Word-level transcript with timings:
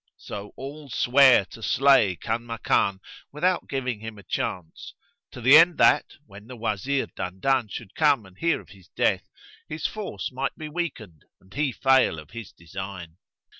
So 0.17 0.51
all 0.57 0.89
sware 0.89 1.45
to 1.51 1.61
slay 1.61 2.15
Kanmakan 2.15 3.01
without 3.31 3.69
giving 3.69 3.99
him 3.99 4.17
a 4.17 4.23
chance; 4.23 4.95
to 5.29 5.41
the 5.41 5.55
end 5.55 5.77
that, 5.77 6.13
when 6.25 6.47
the 6.47 6.55
Wazir 6.57 7.05
Dandan 7.05 7.67
should 7.69 7.93
come 7.93 8.25
and 8.25 8.35
hear 8.35 8.59
of 8.59 8.69
his 8.69 8.87
death, 8.95 9.29
his 9.69 9.85
force 9.85 10.31
might 10.31 10.55
be 10.57 10.69
weakened 10.69 11.25
and 11.39 11.53
he 11.53 11.71
fail 11.71 12.17
of 12.17 12.31
his 12.31 12.51
design. 12.51 13.17